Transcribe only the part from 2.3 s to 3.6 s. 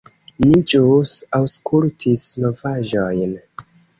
novaĵojn.